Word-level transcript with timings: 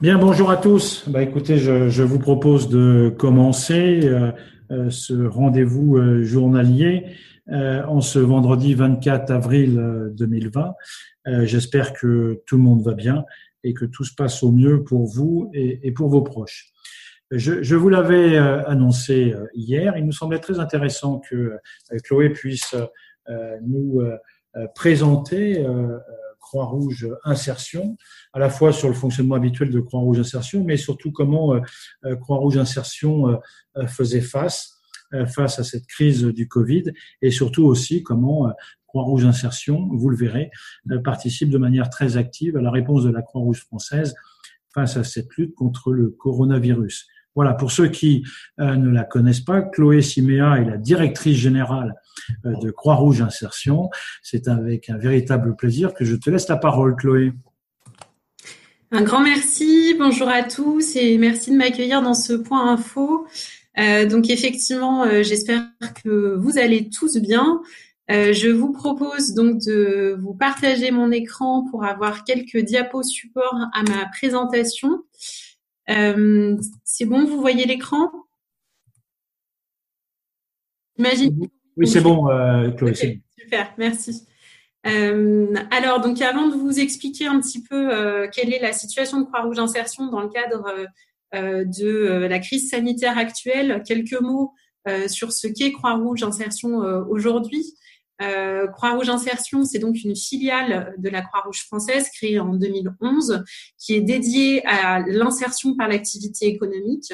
Bien, 0.00 0.18
bonjour 0.18 0.50
à 0.50 0.56
tous. 0.56 1.06
Bah, 1.06 1.22
écoutez, 1.22 1.58
je, 1.58 1.90
je 1.90 2.02
vous 2.02 2.18
propose 2.18 2.68
de 2.70 3.14
commencer 3.16 4.00
euh, 4.04 4.32
euh 4.70 4.90
ce 4.90 5.26
rendez-vous 5.26 5.98
euh, 5.98 6.24
journalier 6.24 7.04
euh, 7.52 7.84
en 7.84 8.00
ce 8.00 8.18
vendredi 8.18 8.74
24 8.74 9.30
avril 9.30 10.10
2020. 10.14 10.74
J'espère 11.42 11.92
que 11.92 12.42
tout 12.46 12.56
le 12.56 12.62
monde 12.62 12.82
va 12.82 12.94
bien 12.94 13.24
et 13.62 13.74
que 13.74 13.84
tout 13.84 14.02
se 14.02 14.14
passe 14.14 14.42
au 14.42 14.50
mieux 14.50 14.82
pour 14.82 15.06
vous 15.06 15.50
et, 15.52 15.86
et 15.86 15.92
pour 15.92 16.08
vos 16.08 16.22
proches. 16.22 16.70
Je, 17.30 17.62
je 17.62 17.76
vous 17.76 17.88
l'avais 17.90 18.36
annoncé 18.38 19.34
hier. 19.54 19.96
Il 19.96 20.06
nous 20.06 20.12
semblait 20.12 20.40
très 20.40 20.58
intéressant 20.58 21.20
que 21.20 21.52
Chloé 22.02 22.30
puisse 22.30 22.74
nous 23.62 24.02
présenter 24.74 25.64
Croix-Rouge 26.42 27.08
Insertion, 27.24 27.96
à 28.34 28.38
la 28.38 28.50
fois 28.50 28.72
sur 28.72 28.88
le 28.88 28.94
fonctionnement 28.94 29.36
habituel 29.36 29.70
de 29.70 29.80
Croix-Rouge 29.80 30.18
Insertion, 30.18 30.62
mais 30.64 30.76
surtout 30.76 31.10
comment 31.10 31.54
euh, 31.54 31.60
euh, 32.04 32.16
Croix-Rouge 32.16 32.58
Insertion 32.58 33.40
euh, 33.76 33.86
faisait 33.86 34.20
face 34.20 34.78
face 35.34 35.58
à 35.58 35.62
cette 35.62 35.86
crise 35.86 36.24
du 36.24 36.48
Covid 36.48 36.84
et 37.20 37.30
surtout 37.30 37.64
aussi 37.64 38.02
comment 38.02 38.50
Croix-Rouge 38.86 39.26
Insertion, 39.26 39.90
vous 39.92 40.08
le 40.08 40.16
verrez, 40.16 40.50
participe 41.04 41.50
de 41.50 41.58
manière 41.58 41.90
très 41.90 42.16
active 42.16 42.56
à 42.56 42.62
la 42.62 42.70
réponse 42.70 43.04
de 43.04 43.10
la 43.10 43.20
Croix-Rouge 43.20 43.60
française 43.60 44.14
face 44.72 44.96
à 44.96 45.04
cette 45.04 45.34
lutte 45.36 45.54
contre 45.54 45.92
le 45.92 46.08
coronavirus. 46.08 47.08
Voilà, 47.34 47.54
pour 47.54 47.72
ceux 47.72 47.88
qui 47.88 48.24
ne 48.58 48.90
la 48.90 49.04
connaissent 49.04 49.40
pas, 49.40 49.62
Chloé 49.62 50.02
Siméa 50.02 50.58
est 50.58 50.64
la 50.64 50.76
directrice 50.76 51.38
générale 51.38 51.94
euh, 52.46 52.54
de 52.60 52.70
Croix-Rouge 52.70 53.22
Insertion. 53.22 53.90
C'est 54.22 54.48
avec 54.48 54.90
un 54.90 54.98
véritable 54.98 55.56
plaisir 55.56 55.94
que 55.94 56.04
je 56.04 56.14
te 56.16 56.30
laisse 56.30 56.48
la 56.48 56.56
parole, 56.56 56.96
Chloé. 56.96 57.32
Un 58.90 59.02
grand 59.02 59.22
merci, 59.22 59.94
bonjour 59.98 60.28
à 60.28 60.42
tous 60.42 60.96
et 60.96 61.16
merci 61.18 61.50
de 61.50 61.56
m'accueillir 61.56 62.02
dans 62.02 62.14
ce 62.14 62.34
point 62.34 62.72
info. 62.72 63.26
Euh, 63.78 64.06
donc 64.06 64.28
effectivement, 64.28 65.04
euh, 65.04 65.22
j'espère 65.22 65.66
que 66.04 66.36
vous 66.36 66.58
allez 66.58 66.90
tous 66.90 67.16
bien. 67.16 67.62
je 68.08 68.50
vous 68.50 68.72
propose 68.72 69.32
donc 69.32 69.58
de 69.64 70.18
vous 70.20 70.34
partager 70.34 70.90
mon 70.90 71.10
écran 71.10 71.64
pour 71.70 71.84
avoir 71.84 72.24
quelques 72.24 72.58
diapos 72.58 73.04
support 73.04 73.56
à 73.72 73.82
ma 73.84 74.06
présentation. 74.06 75.02
C'est 76.84 77.04
bon, 77.06 77.24
vous 77.24 77.40
voyez 77.40 77.64
l'écran? 77.66 78.10
Imagine. 80.98 81.48
Oui, 81.76 81.86
c'est 81.86 82.00
bon, 82.00 82.28
euh, 82.28 82.70
Chloé. 82.72 82.94
super, 82.94 83.74
merci. 83.78 84.26
Euh, 84.86 85.54
alors, 85.70 86.00
donc, 86.00 86.20
avant 86.20 86.48
de 86.48 86.54
vous 86.54 86.78
expliquer 86.80 87.26
un 87.26 87.40
petit 87.40 87.62
peu 87.62 87.92
euh, 87.92 88.28
quelle 88.32 88.52
est 88.52 88.60
la 88.60 88.72
situation 88.72 89.20
de 89.20 89.26
Croix-Rouge 89.26 89.58
Insertion 89.58 90.06
dans 90.06 90.20
le 90.20 90.28
cadre 90.28 90.86
de 91.34 92.26
la 92.26 92.38
crise 92.40 92.68
sanitaire 92.68 93.16
actuelle, 93.16 93.82
quelques 93.86 94.20
mots 94.20 94.52
sur 95.06 95.32
ce 95.32 95.46
qu'est 95.46 95.72
Croix-Rouge 95.72 96.22
Insertion 96.24 96.76
aujourd'hui. 97.08 97.74
Croix-Rouge 98.72 99.08
Insertion, 99.08 99.64
c'est 99.64 99.78
donc 99.78 100.02
une 100.04 100.16
filiale 100.16 100.94
de 100.98 101.08
la 101.08 101.22
Croix-Rouge 101.22 101.64
française 101.64 102.08
créée 102.14 102.38
en 102.38 102.54
2011 102.54 103.44
qui 103.78 103.94
est 103.94 104.00
dédiée 104.00 104.64
à 104.66 105.00
l'insertion 105.00 105.76
par 105.76 105.88
l'activité 105.88 106.46
économique. 106.46 107.12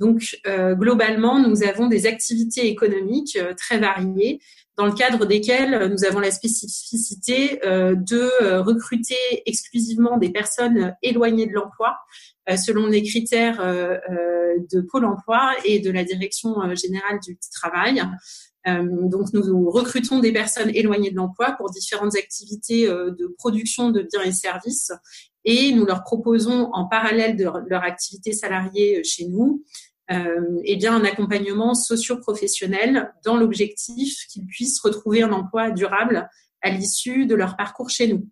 Donc, 0.00 0.38
euh, 0.46 0.74
globalement, 0.74 1.38
nous 1.38 1.62
avons 1.62 1.86
des 1.86 2.06
activités 2.06 2.66
économiques 2.66 3.36
euh, 3.36 3.52
très 3.54 3.78
variées 3.78 4.40
dans 4.80 4.86
le 4.86 4.94
cadre 4.94 5.26
desquelles 5.26 5.90
nous 5.90 6.06
avons 6.06 6.20
la 6.20 6.30
spécificité 6.30 7.62
euh, 7.66 7.94
de 7.94 8.58
recruter 8.60 9.14
exclusivement 9.44 10.16
des 10.16 10.30
personnes 10.30 10.96
éloignées 11.02 11.46
de 11.46 11.52
l'emploi 11.52 11.96
selon 12.56 12.86
les 12.86 13.04
critères 13.04 13.58
de 13.60 14.80
Pôle 14.80 15.04
emploi 15.04 15.52
et 15.64 15.78
de 15.78 15.90
la 15.92 16.02
Direction 16.02 16.56
générale 16.74 17.20
du 17.24 17.38
travail. 17.52 18.02
donc, 18.66 19.32
nous 19.32 19.70
recrutons 19.70 20.18
des 20.18 20.32
personnes 20.32 20.70
éloignées 20.74 21.12
de 21.12 21.16
l'emploi 21.16 21.52
pour 21.52 21.70
différentes 21.70 22.16
activités 22.16 22.88
de 22.88 23.34
production 23.38 23.90
de 23.90 24.02
biens 24.02 24.22
et 24.24 24.32
services 24.32 24.90
et 25.44 25.72
nous 25.72 25.86
leur 25.86 26.02
proposons 26.02 26.70
en 26.72 26.86
parallèle 26.86 27.36
de 27.36 27.44
leur 27.44 27.82
activité 27.82 28.32
salariée 28.32 29.02
chez 29.04 29.26
nous 29.26 29.62
euh, 29.64 29.89
eh 30.10 30.76
bien 30.76 30.94
un 30.94 31.04
accompagnement 31.04 31.74
socio-professionnel 31.74 33.12
dans 33.24 33.36
l'objectif 33.36 34.26
qu'ils 34.28 34.46
puissent 34.46 34.80
retrouver 34.80 35.22
un 35.22 35.32
emploi 35.32 35.70
durable 35.70 36.28
à 36.62 36.70
l'issue 36.70 37.26
de 37.26 37.34
leur 37.34 37.56
parcours 37.56 37.90
chez 37.90 38.08
nous. 38.08 38.28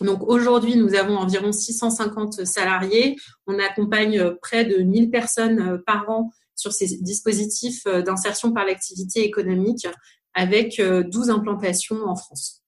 Donc 0.00 0.22
aujourd'hui, 0.22 0.76
nous 0.76 0.94
avons 0.94 1.16
environ 1.16 1.52
650 1.52 2.44
salariés. 2.44 3.16
On 3.46 3.58
accompagne 3.58 4.34
près 4.42 4.64
de 4.64 4.82
1000 4.82 5.10
personnes 5.10 5.60
euh, 5.60 5.78
par 5.78 6.08
an 6.10 6.30
sur 6.56 6.72
ces 6.72 6.98
dispositifs 6.98 7.86
euh, 7.86 8.02
d'insertion 8.02 8.52
par 8.52 8.64
l'activité 8.64 9.24
économique 9.24 9.86
avec 10.34 10.80
12 10.80 11.28
implantations 11.28 12.06
en 12.06 12.16
France. 12.16 12.62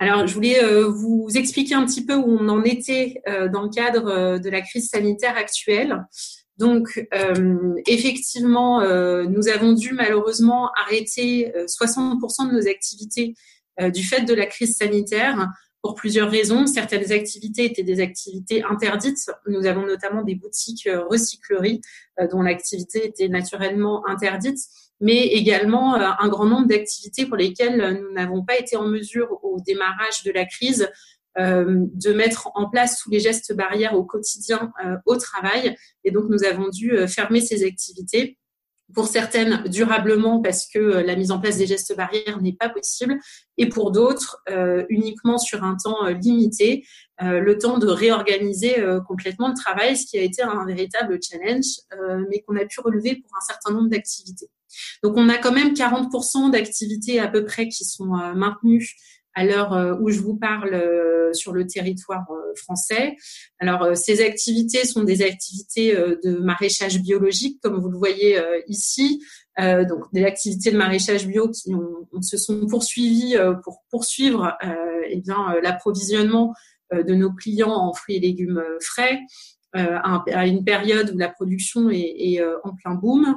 Alors, 0.00 0.26
je 0.26 0.34
voulais 0.34 0.60
vous 0.88 1.28
expliquer 1.34 1.76
un 1.76 1.86
petit 1.86 2.04
peu 2.04 2.16
où 2.16 2.26
on 2.26 2.48
en 2.48 2.64
était 2.64 3.22
dans 3.52 3.62
le 3.62 3.68
cadre 3.68 4.38
de 4.38 4.50
la 4.50 4.60
crise 4.62 4.88
sanitaire 4.88 5.36
actuelle. 5.36 6.04
Donc, 6.58 7.06
euh, 7.14 7.74
effectivement, 7.86 8.80
euh, 8.80 9.24
nous 9.24 9.48
avons 9.48 9.72
dû 9.72 9.92
malheureusement 9.92 10.70
arrêter 10.84 11.52
60% 11.66 12.46
euh, 12.46 12.48
de 12.48 12.52
nos 12.54 12.68
activités 12.68 13.34
du 13.94 14.02
fait 14.02 14.22
de 14.22 14.34
la 14.34 14.46
crise 14.46 14.76
sanitaire 14.76 15.46
pour 15.82 15.94
plusieurs 15.94 16.28
raisons. 16.28 16.66
Certaines 16.66 17.12
activités 17.12 17.64
étaient 17.64 17.84
des 17.84 18.00
activités 18.00 18.64
interdites. 18.64 19.30
Nous 19.46 19.66
avons 19.66 19.86
notamment 19.86 20.24
des 20.24 20.34
boutiques 20.34 20.88
recycleries 21.08 21.80
dont 22.32 22.42
l'activité 22.42 23.06
était 23.06 23.28
naturellement 23.28 24.04
interdite, 24.08 24.58
mais 25.00 25.28
également 25.28 25.94
un 25.94 26.28
grand 26.28 26.46
nombre 26.46 26.66
d'activités 26.66 27.24
pour 27.24 27.36
lesquelles 27.36 28.00
nous 28.02 28.12
n'avons 28.14 28.44
pas 28.44 28.58
été 28.58 28.76
en 28.76 28.88
mesure 28.88 29.38
au 29.44 29.60
démarrage 29.60 30.24
de 30.24 30.32
la 30.32 30.44
crise 30.44 30.90
de 31.36 32.12
mettre 32.12 32.50
en 32.54 32.68
place 32.68 33.00
tous 33.00 33.10
les 33.10 33.20
gestes 33.20 33.54
barrières 33.54 33.94
au 33.94 34.04
quotidien 34.04 34.72
euh, 34.84 34.96
au 35.06 35.16
travail. 35.16 35.76
Et 36.04 36.10
donc, 36.10 36.24
nous 36.28 36.44
avons 36.44 36.68
dû 36.68 36.92
euh, 36.92 37.06
fermer 37.06 37.40
ces 37.40 37.64
activités 37.64 38.38
pour 38.94 39.06
certaines 39.06 39.64
durablement 39.64 40.40
parce 40.40 40.66
que 40.66 40.78
la 40.78 41.14
mise 41.14 41.30
en 41.30 41.38
place 41.38 41.58
des 41.58 41.66
gestes 41.66 41.94
barrières 41.94 42.40
n'est 42.40 42.54
pas 42.54 42.70
possible, 42.70 43.18
et 43.58 43.68
pour 43.68 43.92
d'autres 43.92 44.42
uniquement 44.88 45.36
sur 45.36 45.62
un 45.62 45.76
temps 45.76 46.06
limité, 46.06 46.86
le 47.20 47.58
temps 47.58 47.76
de 47.76 47.86
réorganiser 47.86 48.82
complètement 49.06 49.48
le 49.48 49.54
travail, 49.54 49.94
ce 49.94 50.06
qui 50.06 50.18
a 50.18 50.22
été 50.22 50.40
un 50.40 50.64
véritable 50.64 51.18
challenge, 51.22 51.66
mais 52.30 52.40
qu'on 52.40 52.56
a 52.56 52.64
pu 52.64 52.80
relever 52.80 53.16
pour 53.16 53.30
un 53.36 53.44
certain 53.46 53.74
nombre 53.74 53.90
d'activités. 53.90 54.48
Donc 55.02 55.18
on 55.18 55.28
a 55.28 55.36
quand 55.36 55.52
même 55.52 55.74
40% 55.74 56.50
d'activités 56.50 57.20
à 57.20 57.28
peu 57.28 57.44
près 57.44 57.68
qui 57.68 57.84
sont 57.84 58.06
maintenues 58.06 58.96
à 59.34 59.44
l'heure 59.44 59.72
euh, 59.72 59.94
où 60.00 60.10
je 60.10 60.20
vous 60.20 60.36
parle 60.36 60.74
euh, 60.74 61.32
sur 61.32 61.52
le 61.52 61.66
territoire 61.66 62.26
euh, 62.30 62.52
français. 62.56 63.16
Alors, 63.60 63.96
ces 63.96 64.24
activités 64.24 64.84
sont 64.84 65.04
des 65.04 65.22
activités 65.22 65.94
de 65.94 66.38
maraîchage 66.38 67.00
biologique, 67.00 67.60
comme 67.62 67.78
vous 67.78 67.88
le 67.88 67.98
voyez 67.98 68.40
ici. 68.66 69.22
donc, 69.58 70.12
des 70.12 70.24
activités 70.24 70.70
de 70.70 70.76
maraîchage 70.76 71.26
bio 71.26 71.48
qui 71.48 71.72
se 72.22 72.36
sont 72.36 72.66
poursuivies 72.66 73.36
pour 73.62 73.84
poursuivre 73.90 74.56
eh 75.08 75.20
bien 75.20 75.54
l'approvisionnement 75.62 76.54
de 76.92 77.14
nos 77.14 77.32
clients 77.32 77.74
en 77.74 77.92
fruits 77.92 78.16
et 78.16 78.20
légumes 78.20 78.62
frais. 78.80 79.20
à 79.74 80.46
une 80.46 80.64
période 80.64 81.12
où 81.14 81.18
la 81.18 81.28
production 81.28 81.90
est 81.90 82.40
en 82.64 82.74
plein 82.74 82.94
boom. 82.94 83.36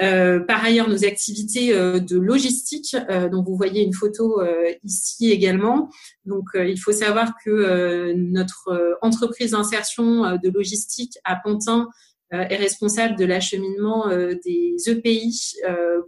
Euh, 0.00 0.40
par 0.40 0.64
ailleurs, 0.64 0.88
nos 0.88 1.04
activités 1.04 1.72
euh, 1.72 2.00
de 2.00 2.18
logistique, 2.18 2.96
euh, 3.10 3.28
dont 3.28 3.42
vous 3.42 3.56
voyez 3.56 3.82
une 3.82 3.92
photo 3.92 4.42
ici 4.82 5.30
également. 5.30 5.90
Donc, 6.24 6.48
il 6.54 6.78
faut 6.78 6.92
savoir 6.92 7.34
que 7.44 8.12
notre 8.14 8.98
entreprise 9.02 9.52
d'insertion 9.52 10.36
de 10.36 10.50
logistique 10.50 11.18
à 11.24 11.36
Pantin 11.36 11.88
est 12.30 12.56
responsable 12.56 13.16
de 13.16 13.24
l'acheminement 13.24 14.08
des 14.08 14.74
EPI 14.86 15.54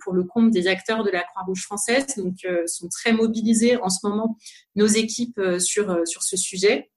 pour 0.02 0.14
le 0.14 0.24
compte 0.24 0.50
des 0.50 0.66
acteurs 0.66 1.04
de 1.04 1.10
la 1.10 1.22
Croix-Rouge 1.22 1.62
française. 1.62 2.06
Donc, 2.16 2.34
sont 2.66 2.88
très 2.88 3.12
mobilisés 3.12 3.76
en 3.76 3.90
ce 3.90 4.06
moment 4.06 4.36
nos 4.74 4.86
équipes 4.86 5.40
sur 5.58 6.06
sur 6.06 6.22
ce 6.22 6.36
sujet. 6.36 6.90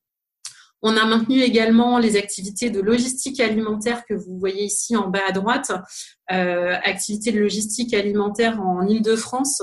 On 0.82 0.96
a 0.96 1.06
maintenu 1.06 1.42
également 1.42 2.00
les 2.00 2.16
activités 2.16 2.70
de 2.70 2.80
logistique 2.80 3.40
alimentaire 3.40 4.06
que 4.06 4.14
vous 4.14 4.38
voyez 4.40 4.64
ici 4.64 4.96
en 4.96 5.10
bas 5.10 5.22
à 5.28 5.32
droite, 5.32 5.72
euh, 6.32 6.76
activités 6.84 7.32
de 7.32 7.40
logistique 7.40 7.94
alimentaire 7.94 8.62
en 8.62 8.88
Ile-de-France, 8.88 9.62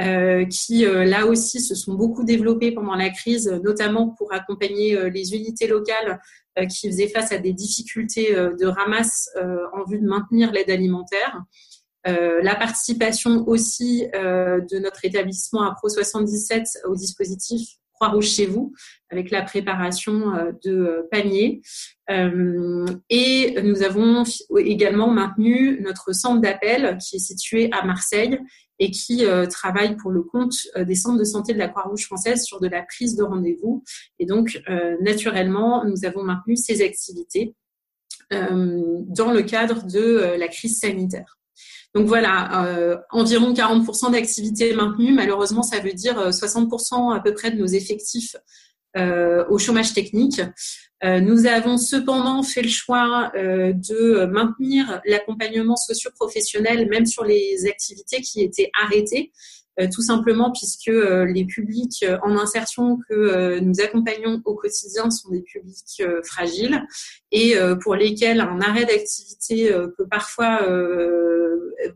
euh, 0.00 0.44
qui 0.46 0.86
euh, 0.86 1.04
là 1.04 1.26
aussi 1.26 1.60
se 1.60 1.74
sont 1.74 1.94
beaucoup 1.94 2.24
développées 2.24 2.72
pendant 2.72 2.94
la 2.94 3.10
crise, 3.10 3.48
notamment 3.62 4.08
pour 4.08 4.32
accompagner 4.32 5.10
les 5.10 5.34
unités 5.34 5.66
locales 5.66 6.18
qui 6.70 6.88
faisaient 6.88 7.08
face 7.08 7.32
à 7.32 7.38
des 7.38 7.52
difficultés 7.52 8.32
de 8.32 8.66
ramasse 8.66 9.28
en 9.36 9.84
vue 9.90 9.98
de 9.98 10.06
maintenir 10.06 10.52
l'aide 10.52 10.70
alimentaire. 10.70 11.42
la 12.04 12.54
participation 12.54 13.44
aussi 13.48 14.06
de 14.12 14.78
notre 14.78 15.04
établissement 15.04 15.62
à 15.62 15.74
Pro 15.74 15.88
77 15.88 16.64
au 16.86 16.94
dispositif 16.94 17.80
Croix-Rouge 18.04 18.28
chez 18.28 18.46
vous 18.46 18.72
avec 19.10 19.30
la 19.30 19.42
préparation 19.42 20.32
de 20.64 21.06
paniers. 21.10 21.62
et 22.08 23.62
nous 23.62 23.82
avons 23.82 24.24
également 24.58 25.10
maintenu 25.10 25.80
notre 25.80 26.12
centre 26.12 26.40
d'appel 26.40 26.98
qui 26.98 27.16
est 27.16 27.20
situé 27.20 27.70
à 27.72 27.84
Marseille 27.84 28.38
et 28.78 28.90
qui 28.90 29.24
travaille 29.50 29.96
pour 29.96 30.10
le 30.10 30.22
compte 30.22 30.54
des 30.76 30.94
centres 30.96 31.18
de 31.18 31.24
santé 31.24 31.54
de 31.54 31.58
la 31.58 31.68
Croix-Rouge 31.68 32.04
française 32.04 32.42
sur 32.42 32.60
de 32.60 32.68
la 32.68 32.82
prise 32.82 33.16
de 33.16 33.22
rendez-vous. 33.22 33.84
Et 34.18 34.26
donc, 34.26 34.60
naturellement, 35.00 35.84
nous 35.84 36.04
avons 36.04 36.24
maintenu 36.24 36.56
ces 36.56 36.82
activités 36.82 37.54
dans 38.30 39.32
le 39.32 39.42
cadre 39.42 39.86
de 39.86 40.36
la 40.36 40.48
crise 40.48 40.80
sanitaire. 40.80 41.38
Donc 41.94 42.08
voilà, 42.08 42.66
euh, 42.66 42.96
environ 43.10 43.52
40% 43.52 44.10
d'activité 44.10 44.74
maintenue. 44.74 45.12
Malheureusement, 45.12 45.62
ça 45.62 45.78
veut 45.78 45.92
dire 45.92 46.30
60% 46.30 47.12
euh, 47.12 47.14
à 47.14 47.20
peu 47.20 47.32
près 47.32 47.52
de 47.52 47.56
nos 47.56 47.66
effectifs 47.66 48.34
euh, 48.96 49.44
au 49.48 49.58
chômage 49.58 49.94
technique. 49.94 50.40
nous 51.02 51.46
avons 51.46 51.76
cependant 51.76 52.42
fait 52.42 52.62
le 52.62 52.68
choix 52.68 53.30
de 53.34 54.24
maintenir 54.24 55.02
l'accompagnement 55.04 55.76
socio-professionnel 55.76 56.88
même 56.88 57.04
sur 57.04 57.24
les 57.24 57.66
activités 57.66 58.22
qui 58.22 58.40
étaient 58.42 58.70
arrêtées. 58.82 59.30
Tout 59.92 60.02
simplement 60.02 60.52
puisque 60.52 60.86
les 60.86 61.44
publics 61.44 62.04
en 62.22 62.36
insertion 62.36 62.98
que 63.08 63.58
nous 63.60 63.80
accompagnons 63.80 64.40
au 64.44 64.54
quotidien 64.54 65.10
sont 65.10 65.30
des 65.30 65.42
publics 65.42 66.02
fragiles 66.24 66.82
et 67.32 67.56
pour 67.82 67.94
lesquels 67.96 68.40
un 68.40 68.60
arrêt 68.60 68.84
d'activité 68.84 69.72
peut 69.96 70.06
parfois 70.08 70.60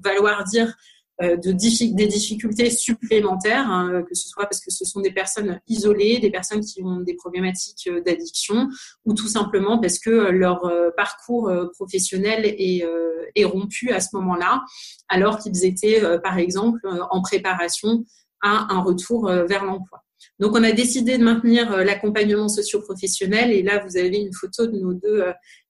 valoir 0.03 0.45
dire 0.45 0.75
euh, 1.21 1.37
de 1.37 1.51
des 1.51 2.07
difficultés 2.07 2.71
supplémentaires, 2.71 3.69
hein, 3.69 4.05
que 4.09 4.15
ce 4.15 4.29
soit 4.29 4.45
parce 4.45 4.61
que 4.61 4.71
ce 4.71 4.85
sont 4.85 5.01
des 5.01 5.11
personnes 5.11 5.61
isolées, 5.67 6.21
des 6.21 6.31
personnes 6.31 6.61
qui 6.61 6.81
ont 6.85 7.01
des 7.01 7.15
problématiques 7.15 7.89
euh, 7.89 8.01
d'addiction, 8.01 8.69
ou 9.05 9.15
tout 9.15 9.27
simplement 9.27 9.81
parce 9.81 9.99
que 9.99 10.11
euh, 10.11 10.31
leur 10.31 10.61
parcours 10.97 11.53
professionnel 11.73 12.45
est, 12.45 12.85
est 13.35 13.45
rompu 13.45 13.91
à 13.91 14.01
ce 14.01 14.09
moment-là, 14.13 14.63
alors 15.09 15.39
qu'ils 15.39 15.65
étaient, 15.65 16.01
par 16.23 16.39
exemple, 16.39 16.81
en 17.11 17.21
préparation 17.21 18.05
à 18.41 18.73
un 18.73 18.81
retour 18.81 19.27
vers 19.27 19.65
l'emploi. 19.65 20.03
Donc, 20.39 20.53
on 20.55 20.63
a 20.63 20.73
décidé 20.73 21.19
de 21.19 21.25
maintenir 21.25 21.85
l'accompagnement 21.85 22.49
socio-professionnel. 22.49 23.53
Et 23.53 23.63
là, 23.63 23.85
vous 23.85 23.97
avez 23.97 24.19
une 24.19 24.33
photo 24.33 24.67
de 24.67 24.79
nos 24.79 24.95
deux 24.95 25.25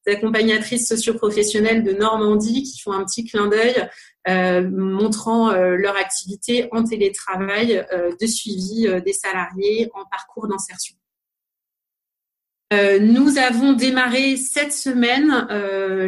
accompagnatrices 0.08 0.88
socio-professionnelles 0.88 1.82
de 1.82 1.93
Normandie 1.93 2.62
qui 2.62 2.81
font 2.81 2.93
un 2.93 3.05
petit 3.05 3.25
clin 3.25 3.49
d'œil 3.49 3.88
euh, 4.28 4.69
montrant 4.70 5.50
euh, 5.50 5.76
leur 5.76 5.96
activité 5.96 6.69
en 6.72 6.84
télétravail 6.84 7.87
euh, 7.93 8.10
de 8.20 8.26
suivi 8.26 8.87
des 9.05 9.12
salariés 9.12 9.90
en 9.94 10.05
parcours 10.10 10.49
d'insertion. 10.49 10.96
Nous 12.72 13.38
avons 13.38 13.72
démarré 13.72 14.36
cette 14.36 14.72
semaine 14.72 15.46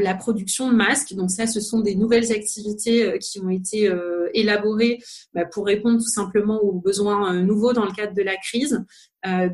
la 0.02 0.14
production 0.14 0.70
de 0.70 0.74
masques. 0.74 1.14
Donc 1.14 1.30
ça, 1.30 1.46
ce 1.46 1.60
sont 1.60 1.80
des 1.80 1.94
nouvelles 1.94 2.32
activités 2.32 3.18
qui 3.18 3.40
ont 3.40 3.48
été 3.48 3.90
élaborées 4.34 4.98
bah, 5.32 5.46
pour 5.46 5.64
répondre 5.64 5.98
tout 5.98 6.10
simplement 6.10 6.60
aux 6.60 6.72
besoins 6.72 7.42
nouveaux 7.42 7.72
dans 7.72 7.86
le 7.86 7.92
cadre 7.92 8.12
de 8.12 8.22
la 8.22 8.36
crise. 8.36 8.84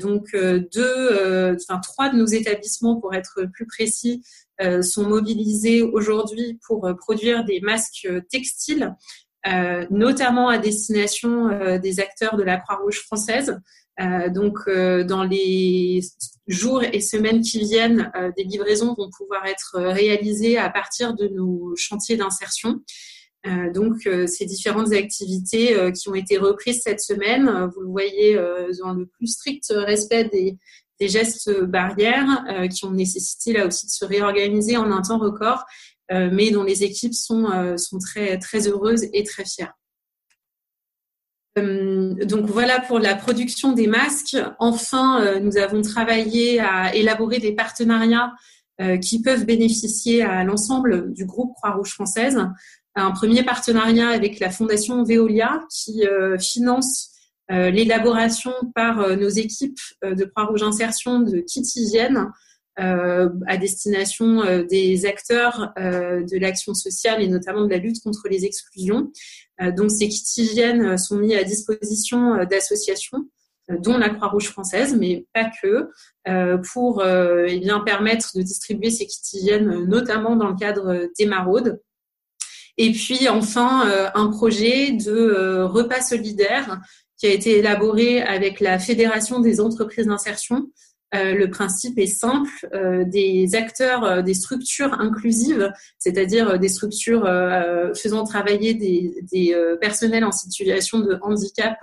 donc 0.01 0.35
deux, 0.35 1.55
enfin 1.55 1.81
trois 1.81 2.09
de 2.09 2.17
nos 2.17 2.27
établissements, 2.27 3.01
pour 3.01 3.15
être 3.15 3.45
plus 3.53 3.67
précis, 3.67 4.23
euh, 4.63 4.81
sont 4.81 5.07
mobilisés 5.07 5.83
aujourd'hui 5.83 6.59
pour 6.67 6.87
euh, 6.87 6.95
produire 6.95 7.45
des 7.45 7.61
masques 7.61 8.07
euh, 8.07 8.23
textiles, 8.31 8.95
notamment 9.91 10.49
à 10.49 10.59
destination 10.59 11.79
des 11.79 12.01
acteurs 12.01 12.37
de 12.37 12.43
la 12.43 12.57
Croix-Rouge 12.57 13.03
française. 13.03 13.61
Donc, 13.99 14.69
dans 14.69 15.25
les 15.25 16.01
jours 16.47 16.83
et 16.83 17.01
semaines 17.01 17.41
qui 17.41 17.61
viennent, 17.61 18.13
des 18.37 18.45
livraisons 18.45 18.95
vont 18.95 19.11
pouvoir 19.17 19.47
être 19.47 19.79
réalisées 19.79 20.59
à 20.59 20.69
partir 20.69 21.15
de 21.15 21.29
nos 21.29 21.75
chantiers 21.77 22.17
d'insertion. 22.17 22.83
donc, 23.75 24.09
ces 24.27 24.45
différentes 24.45 24.93
activités 24.93 25.93
qui 25.93 26.09
ont 26.09 26.15
été 26.15 26.37
reprises 26.37 26.83
cette 26.83 27.01
semaine, 27.01 27.71
vous 27.75 27.81
le 27.81 27.89
voyez 27.89 28.35
dans 28.81 28.93
le 28.93 29.07
plus 29.07 29.29
strict 29.29 29.73
respect 29.75 30.25
des, 30.25 30.59
gestes 31.01 31.61
barrières 31.63 32.45
euh, 32.49 32.69
qui 32.69 32.85
ont 32.85 32.91
nécessité 32.91 33.53
là 33.53 33.67
aussi 33.67 33.87
de 33.87 33.91
se 33.91 34.05
réorganiser 34.05 34.77
en 34.77 34.91
un 34.91 35.03
temps 35.03 35.19
record, 35.19 35.65
euh, 36.13 36.31
mais 36.33 36.51
dont 36.51 36.63
les 36.63 36.85
équipes 36.85 37.15
sont, 37.15 37.51
euh, 37.51 37.77
sont 37.77 37.99
très, 37.99 38.39
très 38.39 38.69
heureuses 38.69 39.07
et 39.13 39.23
très 39.25 39.45
fières. 39.45 39.75
Donc 42.25 42.47
voilà 42.47 42.81
pour 42.81 42.99
la 42.99 43.15
production 43.15 43.73
des 43.73 43.87
masques. 43.87 44.37
Enfin, 44.59 45.41
nous 45.41 45.57
avons 45.57 45.83
travaillé 45.83 46.61
à 46.61 46.95
élaborer 46.95 47.39
des 47.39 47.53
partenariats 47.53 48.33
qui 49.01 49.23
peuvent 49.23 49.45
bénéficier 49.45 50.23
à 50.23 50.45
l'ensemble 50.45 51.13
du 51.13 51.25
groupe 51.25 51.55
Croix-Rouge 51.55 51.93
française. 51.93 52.39
Un 52.95 53.11
premier 53.11 53.43
partenariat 53.43 54.09
avec 54.09 54.39
la 54.39 54.51
Fondation 54.51 55.03
Veolia 55.03 55.61
qui 55.71 56.03
finance 56.41 57.17
euh, 57.53 57.71
l'élaboration 57.71 58.53
par 58.75 59.01
euh, 59.01 59.15
nos 59.15 59.29
équipes 59.29 59.79
euh, 60.05 60.17
de 60.17 60.25
Croix-Rouge 60.25 60.65
Insertion 60.65 61.21
de 61.21 61.39
kits 61.39 61.63
hygiène 61.77 62.33
à 62.77 63.57
destination 63.57 64.65
des 64.65 65.07
acteurs 65.07 65.73
de 65.77 66.39
l'action 66.39 66.75
sociale 66.75 67.23
et 67.23 67.29
notamment 67.29 67.65
de 67.65 67.71
la 67.71 67.79
lutte 67.79 68.03
contre 68.03 68.29
les 68.29 68.45
exclusions. 68.45 69.11
donc 69.77 69.91
ces 69.91 70.09
kits 70.09 70.43
hygiène 70.43 70.99
sont 70.99 71.17
mis 71.17 71.35
à 71.35 71.43
disposition 71.43 72.45
d'associations 72.45 73.27
dont 73.69 73.99
la 73.99 74.11
Croix-Rouge 74.11 74.49
française, 74.49 74.95
mais 74.95 75.27
pas 75.33 75.51
que, 75.63 75.91
pour 76.73 77.03
eh 77.05 77.59
bien 77.59 77.81
permettre 77.81 78.37
de 78.37 78.43
distribuer 78.43 78.91
ces 78.91 79.07
kits 79.07 79.39
hygiène, 79.39 79.87
notamment 79.87 80.37
dans 80.37 80.49
le 80.49 80.57
cadre 80.57 81.09
des 81.19 81.27
maraudes. 81.27 81.81
Et 82.79 82.93
puis 82.93 83.29
enfin, 83.29 84.11
un 84.15 84.29
projet 84.29 84.93
de 84.93 85.63
repas 85.63 86.03
solidaire 86.03 86.81
qui 87.17 87.27
a 87.27 87.31
été 87.31 87.59
élaboré 87.59 88.23
avec 88.23 88.61
la 88.61 88.79
Fédération 88.79 89.41
des 89.41 89.61
entreprises 89.61 90.07
d'insertion. 90.07 90.71
Euh, 91.15 91.35
le 91.35 91.51
principe 91.51 91.99
est 91.99 92.07
simple, 92.07 92.69
euh, 92.75 93.05
des 93.05 93.55
acteurs, 93.55 94.05
euh, 94.05 94.23
des 94.23 94.35
structures 94.35 95.01
inclusives, 95.01 95.73
c'est-à-dire 95.99 96.59
des 96.59 96.69
structures 96.69 97.25
faisant 97.95 98.25
travailler 98.25 98.75
des, 98.75 99.15
des 99.33 99.77
personnels 99.81 100.25
en 100.25 100.33
situation 100.33 101.01
de 101.01 101.19
handicap 101.23 101.77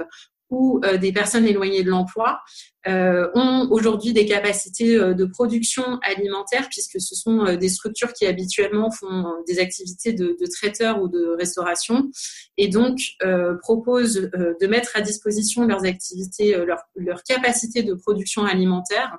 euh, 0.84 0.98
des 0.98 1.12
personnes 1.12 1.46
éloignées 1.46 1.84
de 1.84 1.90
l'emploi 1.90 2.40
euh, 2.88 3.30
ont 3.34 3.68
aujourd'hui 3.72 4.14
des 4.14 4.26
capacités 4.26 4.96
euh, 4.96 5.14
de 5.14 5.26
production 5.26 6.00
alimentaire 6.04 6.68
puisque 6.70 7.00
ce 7.00 7.16
sont 7.16 7.56
des 7.56 7.70
structures 7.70 8.14
qui 8.14 8.26
habituellement 8.26 8.92
font 8.92 9.26
des 9.48 9.60
activités 9.60 10.14
de, 10.14 10.36
de 10.40 10.46
traiteurs 10.48 11.02
ou 11.02 11.08
de 11.08 11.36
restauration 11.38 12.10
et 12.58 12.68
donc 12.68 13.00
proposent 13.62 14.30
de 14.62 14.68
mettre 14.68 14.92
à 14.96 15.02
disposition 15.02 15.66
leurs 15.66 15.86
activités, 15.86 16.56
leur, 16.66 16.80
leur 16.96 17.24
capacité 17.24 17.84
de 17.84 17.94
production 17.94 18.44
alimentaire 18.46 19.18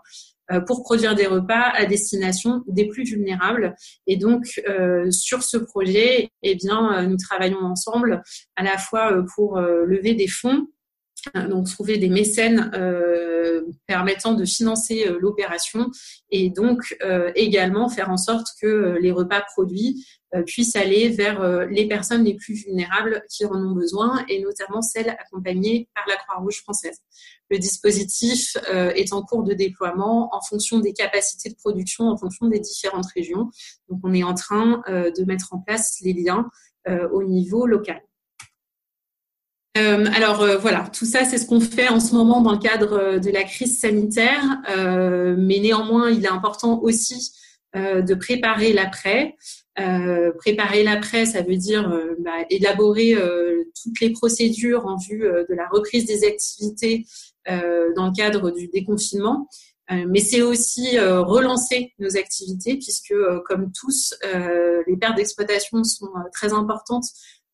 pour 0.66 0.82
produire 0.82 1.14
des 1.14 1.26
repas 1.26 1.70
à 1.75 1.87
destination 1.87 2.62
des 2.68 2.87
plus 2.87 3.04
vulnérables. 3.04 3.75
Et 4.06 4.16
donc, 4.16 4.61
sur 5.11 5.42
ce 5.42 5.56
projet, 5.56 6.30
eh 6.42 6.54
bien, 6.54 7.06
nous 7.06 7.16
travaillons 7.16 7.64
ensemble 7.64 8.23
à 8.56 8.62
la 8.62 8.78
fois 8.78 9.25
pour 9.35 9.59
lever 9.59 10.14
des 10.14 10.28
fonds 10.28 10.66
donc 11.49 11.69
trouver 11.69 11.99
des 11.99 12.09
mécènes 12.09 12.71
euh, 12.75 13.62
permettant 13.87 14.35
de 14.35 14.45
financer 14.45 15.07
euh, 15.07 15.19
l'opération 15.21 15.90
et 16.31 16.50
donc 16.50 16.97
euh, 17.04 17.31
également 17.35 17.88
faire 17.88 18.11
en 18.11 18.16
sorte 18.16 18.47
que 18.61 18.99
les 19.00 19.12
repas 19.12 19.43
produits 19.54 20.07
puissent 20.47 20.75
aller 20.75 21.11
vers 21.11 21.69
les 21.69 21.87
personnes 21.87 22.25
les 22.25 22.35
plus 22.35 22.54
vulnérables 22.54 23.23
qui 23.31 23.45
en 23.47 23.54
ont 23.54 23.71
besoin 23.71 24.25
et 24.28 24.43
notamment 24.43 24.83
celles 24.83 25.11
accompagnées 25.11 25.88
par 25.95 26.04
la 26.09 26.16
Croix-Rouge 26.16 26.61
française. 26.61 26.99
Le 27.50 27.59
dispositif 27.59 28.57
est 28.73 29.12
en 29.12 29.23
cours 29.23 29.45
de 29.45 29.54
déploiement 29.54 30.35
en 30.35 30.40
fonction 30.40 30.81
des 30.81 30.93
capacités 30.93 31.50
de 31.50 31.54
production, 31.54 32.09
en 32.09 32.16
fonction 32.16 32.49
des 32.49 32.59
différentes 32.59 33.07
régions. 33.14 33.49
Donc 33.88 34.00
on 34.02 34.12
est 34.12 34.25
en 34.25 34.35
train 34.35 34.83
de 34.88 35.25
mettre 35.25 35.54
en 35.54 35.61
place 35.61 36.00
les 36.02 36.14
liens 36.14 36.50
au 36.88 37.23
niveau 37.23 37.64
local. 37.69 38.02
Euh, 39.76 40.04
alors 40.14 40.43
euh, 40.43 40.57
voilà, 40.57 40.88
tout 40.93 41.04
ça, 41.04 41.25
c'est 41.25 41.37
ce 41.37 41.47
qu'on 41.47 41.61
fait 41.61 41.88
en 41.88 41.99
ce 41.99 42.14
moment 42.14 42.40
dans 42.40 42.52
le 42.52 42.59
cadre 42.59 42.93
euh, 42.93 43.19
de 43.19 43.31
la 43.31 43.43
crise 43.43 43.81
sanitaire, 43.81 44.62
mais 45.37 45.59
néanmoins, 45.59 46.11
il 46.11 46.25
est 46.25 46.28
important 46.28 46.81
aussi 46.83 47.33
de 47.75 48.14
préparer 48.14 48.73
l'après. 48.73 49.35
préparer 50.38 50.85
l'après, 50.85 51.26
ça 51.26 51.43
veut 51.43 51.57
dire 51.57 51.93
bah, 52.21 52.45
élaborer 52.49 53.16
toutes 53.83 53.99
les 54.00 54.11
procédures 54.11 54.87
en 54.87 54.97
vue 54.97 55.23
de 55.23 55.54
la 55.54 55.66
reprise 55.69 56.04
des 56.07 56.25
activités 56.25 57.04
dans 57.49 58.07
le 58.07 58.16
cadre 58.16 58.52
du 58.52 58.69
déconfinement. 58.69 59.49
mais 59.90 60.21
c'est 60.21 60.43
aussi 60.43 61.00
relancer 61.00 61.93
nos 61.99 62.16
activités 62.16 62.75
puisque, 62.75 63.14
comme 63.47 63.73
tous, 63.73 64.14
les 64.23 64.97
pertes 64.97 65.16
d'exploitation 65.16 65.83
sont 65.83 66.12
très 66.33 66.52
importantes 66.52 67.07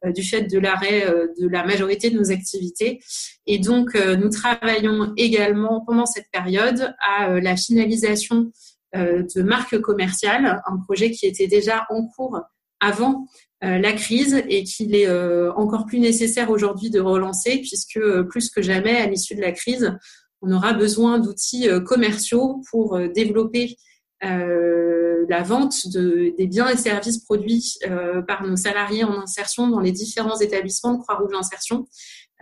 du 0.06 0.22
fait 0.22 0.42
de 0.42 0.58
l'arrêt 0.58 1.06
de 1.38 1.48
la 1.48 1.64
majorité 1.64 2.10
de 2.10 2.18
nos 2.18 2.30
activités. 2.30 3.00
Et 3.46 3.58
donc, 3.58 3.94
nous 3.94 4.28
travaillons 4.28 5.12
également 5.16 5.84
pendant 5.86 6.06
cette 6.06 6.30
période 6.32 6.94
à 7.00 7.40
la 7.40 7.56
finalisation 7.56 8.50
de 8.94 9.42
marques 9.42 9.78
commerciales, 9.80 10.62
un 10.66 10.78
projet 10.78 11.10
qui 11.10 11.26
était 11.26 11.46
déjà 11.46 11.86
en 11.90 12.06
cours 12.06 12.40
avant 12.80 13.26
la 13.60 13.92
crise 13.92 14.42
et 14.48 14.64
qu'il 14.64 14.94
est 14.94 15.10
encore 15.50 15.84
plus 15.86 16.00
nécessaire 16.00 16.50
aujourd'hui 16.50 16.90
de 16.90 17.00
relancer 17.00 17.58
puisque 17.58 18.00
plus 18.30 18.48
que 18.50 18.62
jamais, 18.62 18.96
à 18.96 19.06
l'issue 19.06 19.34
de 19.34 19.42
la 19.42 19.52
crise, 19.52 19.94
on 20.42 20.50
aura 20.52 20.72
besoin 20.72 21.18
d'outils 21.18 21.68
commerciaux 21.84 22.62
pour 22.70 22.98
développer 23.14 23.76
euh, 24.22 24.99
la 25.30 25.44
vente 25.44 25.86
de, 25.86 26.34
des 26.36 26.48
biens 26.48 26.68
et 26.68 26.76
services 26.76 27.18
produits 27.18 27.78
euh, 27.88 28.20
par 28.20 28.44
nos 28.44 28.56
salariés 28.56 29.04
en 29.04 29.16
insertion 29.22 29.68
dans 29.68 29.78
les 29.78 29.92
différents 29.92 30.40
établissements 30.40 30.94
de 30.94 30.98
Croix-Rouge 30.98 31.34
Insertion, 31.38 31.86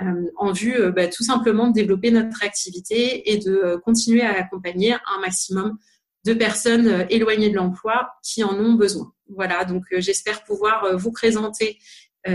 euh, 0.00 0.06
en 0.36 0.52
vue 0.52 0.90
bah, 0.92 1.06
tout 1.06 1.22
simplement 1.22 1.68
de 1.68 1.74
développer 1.74 2.10
notre 2.10 2.42
activité 2.42 3.30
et 3.30 3.36
de 3.36 3.78
continuer 3.84 4.22
à 4.22 4.38
accompagner 4.38 4.94
un 4.94 5.20
maximum 5.20 5.76
de 6.24 6.32
personnes 6.32 7.06
éloignées 7.10 7.50
de 7.50 7.56
l'emploi 7.56 8.10
qui 8.22 8.42
en 8.42 8.58
ont 8.58 8.72
besoin. 8.72 9.12
Voilà, 9.28 9.66
donc 9.66 9.84
j'espère 9.92 10.44
pouvoir 10.44 10.96
vous 10.96 11.12
présenter 11.12 11.78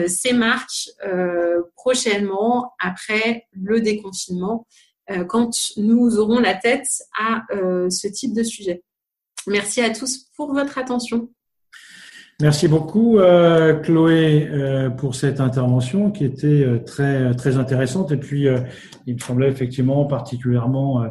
ces 0.08 0.34
marques 0.34 0.90
prochainement 1.76 2.74
après 2.80 3.48
le 3.52 3.82
déconfinement, 3.82 4.66
quand 5.28 5.52
nous 5.78 6.18
aurons 6.18 6.40
la 6.40 6.56
tête 6.56 6.88
à 7.20 7.44
ce 7.52 8.08
type 8.08 8.34
de 8.34 8.44
sujet. 8.44 8.84
Merci 9.48 9.82
à 9.82 9.90
tous 9.90 10.30
pour 10.36 10.54
votre 10.54 10.78
attention. 10.78 11.30
Merci 12.42 12.68
beaucoup, 12.68 13.20
euh, 13.20 13.76
Chloé, 13.76 14.50
euh, 14.50 14.90
pour 14.90 15.14
cette 15.16 15.40
intervention 15.40 16.10
qui 16.10 16.26
était 16.26 16.48
euh, 16.48 16.80
très 16.80 17.34
très 17.36 17.58
intéressante 17.58 18.12
et 18.12 18.18
puis 18.18 18.48
il 19.06 19.14
me 19.14 19.20
semblait 19.20 19.50
effectivement 19.50 20.06
particulièrement 20.06 21.06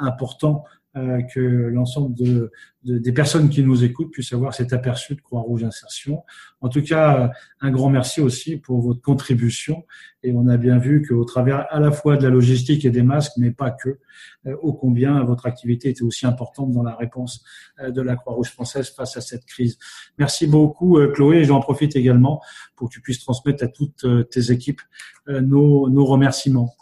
important 0.00 0.64
euh, 0.94 1.22
que 1.22 1.40
l'ensemble 1.40 2.14
de, 2.14 2.52
de, 2.84 2.98
des 2.98 3.12
personnes 3.12 3.48
qui 3.48 3.62
nous 3.62 3.82
écoutent 3.82 4.10
puissent 4.10 4.34
avoir 4.34 4.52
cet 4.52 4.74
aperçu 4.74 5.14
de 5.14 5.22
Croix-Rouge 5.22 5.64
Insertion. 5.64 6.22
En 6.60 6.68
tout 6.68 6.82
cas, 6.82 7.30
un 7.62 7.70
grand 7.70 7.88
merci 7.88 8.20
aussi 8.20 8.58
pour 8.58 8.82
votre 8.82 9.00
contribution. 9.00 9.86
Et 10.22 10.34
on 10.34 10.48
a 10.48 10.58
bien 10.58 10.76
vu 10.76 11.02
qu'au 11.06 11.24
travers 11.24 11.66
à 11.70 11.80
la 11.80 11.92
fois 11.92 12.18
de 12.18 12.24
la 12.24 12.28
logistique 12.28 12.84
et 12.84 12.90
des 12.90 13.02
masques, 13.02 13.32
mais 13.38 13.52
pas 13.52 13.70
que, 13.70 14.00
euh, 14.46 14.54
ô 14.60 14.74
combien 14.74 15.24
votre 15.24 15.46
activité 15.46 15.88
était 15.88 16.02
aussi 16.02 16.26
importante 16.26 16.72
dans 16.72 16.82
la 16.82 16.94
réponse 16.94 17.42
euh, 17.80 17.90
de 17.90 18.02
la 18.02 18.14
Croix-Rouge 18.14 18.50
française 18.50 18.90
face 18.90 19.16
à 19.16 19.22
cette 19.22 19.46
crise. 19.46 19.78
Merci 20.18 20.46
beaucoup, 20.46 20.98
Chloé. 21.14 21.38
Et 21.38 21.44
j'en 21.44 21.60
profite 21.60 21.96
également 21.96 22.42
pour 22.76 22.90
que 22.90 22.92
tu 22.92 23.00
puisses 23.00 23.20
transmettre 23.20 23.64
à 23.64 23.68
toutes 23.68 24.04
tes 24.30 24.52
équipes 24.52 24.82
nos 25.26 26.04
remerciements. 26.04 26.74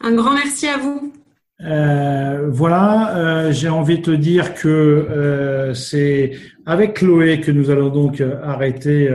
Un 0.00 0.14
grand 0.14 0.34
merci 0.34 0.66
à 0.66 0.76
vous. 0.76 1.12
Euh, 1.60 2.48
voilà, 2.50 3.16
euh, 3.16 3.52
j'ai 3.52 3.68
envie 3.68 3.98
de 3.98 4.02
te 4.02 4.10
dire 4.10 4.54
que 4.54 4.68
euh, 4.68 5.74
c'est 5.74 6.32
avec 6.66 6.94
Chloé 6.94 7.40
que 7.40 7.52
nous 7.52 7.70
allons 7.70 7.90
donc 7.90 8.20
arrêter 8.20 9.08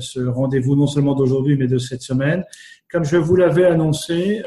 ce 0.00 0.20
rendez-vous 0.20 0.74
non 0.74 0.86
seulement 0.86 1.14
d'aujourd'hui 1.14 1.56
mais 1.56 1.66
de 1.66 1.78
cette 1.78 2.02
semaine. 2.02 2.44
Comme 2.90 3.04
je 3.04 3.16
vous 3.16 3.36
l'avais 3.36 3.66
annoncé, 3.66 4.42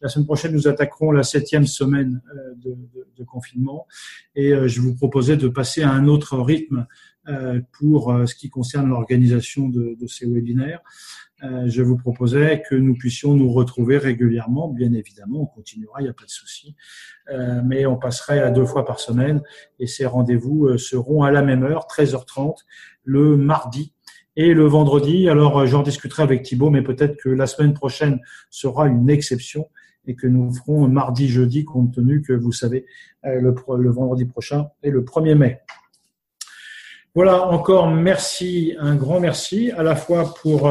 la 0.00 0.08
semaine 0.08 0.26
prochaine 0.26 0.52
nous 0.52 0.66
attaquerons 0.66 1.12
la 1.12 1.22
septième 1.22 1.66
semaine 1.66 2.22
de, 2.56 3.24
confinement 3.24 3.86
et 4.34 4.52
je 4.66 4.80
vous 4.80 4.94
proposais 4.94 5.36
de 5.36 5.48
passer 5.48 5.82
à 5.82 5.90
un 5.90 6.08
autre 6.08 6.38
rythme 6.38 6.86
pour 7.72 8.14
ce 8.26 8.34
qui 8.34 8.48
concerne 8.48 8.88
l'organisation 8.88 9.68
de, 9.68 9.96
ces 10.06 10.26
webinaires. 10.26 10.80
Euh, 11.44 11.64
je 11.66 11.82
vous 11.82 11.96
proposais 11.96 12.62
que 12.68 12.74
nous 12.74 12.94
puissions 12.94 13.34
nous 13.34 13.52
retrouver 13.52 13.98
régulièrement. 13.98 14.68
Bien 14.68 14.92
évidemment, 14.92 15.42
on 15.42 15.46
continuera, 15.46 16.00
il 16.00 16.04
n'y 16.04 16.10
a 16.10 16.14
pas 16.14 16.24
de 16.24 16.30
souci. 16.30 16.74
Euh, 17.30 17.60
mais 17.64 17.86
on 17.86 17.96
passerait 17.96 18.40
à 18.40 18.50
deux 18.50 18.64
fois 18.64 18.84
par 18.84 19.00
semaine 19.00 19.42
et 19.78 19.86
ces 19.86 20.06
rendez-vous 20.06 20.66
euh, 20.66 20.78
seront 20.78 21.22
à 21.22 21.30
la 21.30 21.42
même 21.42 21.64
heure, 21.64 21.86
13h30, 21.86 22.58
le 23.04 23.36
mardi 23.36 23.92
et 24.36 24.54
le 24.54 24.64
vendredi. 24.64 25.28
Alors, 25.28 25.66
j'en 25.66 25.82
discuterai 25.82 26.22
avec 26.22 26.42
Thibault, 26.42 26.70
mais 26.70 26.82
peut-être 26.82 27.16
que 27.16 27.28
la 27.28 27.46
semaine 27.46 27.74
prochaine 27.74 28.20
sera 28.50 28.86
une 28.86 29.10
exception 29.10 29.68
et 30.06 30.16
que 30.16 30.26
nous 30.26 30.52
ferons 30.52 30.86
mardi, 30.88 31.28
jeudi, 31.28 31.64
compte 31.64 31.94
tenu 31.94 32.22
que 32.22 32.32
vous 32.32 32.52
savez, 32.52 32.84
le, 33.22 33.54
le 33.78 33.90
vendredi 33.90 34.26
prochain 34.26 34.68
est 34.82 34.90
le 34.90 35.02
1er 35.02 35.34
mai. 35.34 35.60
Voilà, 37.14 37.46
encore 37.46 37.90
merci, 37.90 38.74
un 38.78 38.96
grand 38.96 39.20
merci 39.20 39.70
à 39.70 39.82
la 39.82 39.96
fois 39.96 40.34
pour 40.42 40.68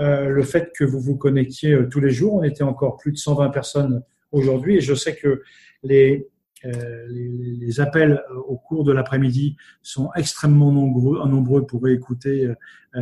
le 0.00 0.42
fait 0.42 0.72
que 0.76 0.84
vous 0.84 0.98
vous 0.98 1.16
connectiez 1.16 1.72
euh, 1.72 1.88
tous 1.88 2.00
les 2.00 2.10
jours. 2.10 2.34
On 2.34 2.42
était 2.42 2.64
encore 2.64 2.96
plus 2.96 3.12
de 3.12 3.18
120 3.18 3.50
personnes 3.50 4.02
aujourd'hui 4.32 4.76
et 4.76 4.80
je 4.80 4.94
sais 4.94 5.14
que 5.14 5.42
les, 5.82 6.26
euh, 6.64 7.70
appels 7.78 8.22
au 8.46 8.56
cours 8.56 8.84
de 8.84 8.92
l'après-midi 8.92 9.56
sont 9.82 10.10
extrêmement 10.16 10.72
nombreux, 10.72 11.26
nombreux 11.28 11.66
pour 11.66 11.86
écouter 11.88 12.52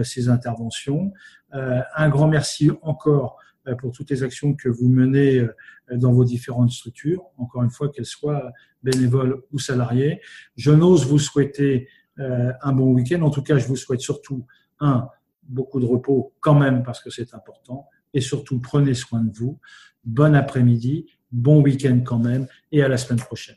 ces 0.03 0.29
interventions. 0.29 1.13
un 1.51 2.09
grand 2.09 2.29
merci 2.29 2.71
encore 2.83 3.37
pour 3.81 3.91
toutes 3.91 4.11
les 4.11 4.23
actions 4.23 4.55
que 4.55 4.69
vous 4.69 4.89
menez 4.89 5.45
dans 5.91 6.13
vos 6.13 6.25
différentes 6.25 6.71
structures, 6.71 7.25
encore 7.37 7.65
une 7.65 7.71
fois 7.71 7.89
qu'elles 7.89 8.07
soient 8.07 8.53
bénévoles 8.85 9.43
ou 9.51 9.59
salariées. 9.59 10.21
Je 10.57 10.71
n'ose 10.71 11.07
vous 11.07 11.19
souhaiter 11.19 11.89
un 12.17 12.73
bon 12.73 12.93
week-end. 12.93 13.23
En 13.23 13.31
tout 13.31 13.43
cas, 13.43 13.59
je 13.59 13.67
vous 13.67 13.77
souhaite 13.77 14.01
surtout 14.01 14.47
un 14.79 15.09
beaucoup 15.49 15.81
de 15.81 15.87
repos 15.87 16.35
quand 16.41 16.55
même 16.55 16.83
parce 16.83 17.03
que 17.03 17.11
c'est 17.11 17.35
important. 17.35 17.87
Et 18.15 18.21
surtout, 18.21 18.61
prenez 18.61 18.95
soin 18.95 19.23
de 19.23 19.37
vous. 19.37 19.59
Bon 20.05 20.35
après-midi, 20.35 21.07
bon 21.33 21.63
week-end 21.63 22.01
quand 22.05 22.19
même 22.19 22.47
et 22.73 22.83
à 22.83 22.89
la 22.89 22.97
semaine 22.97 23.21
prochaine. 23.21 23.57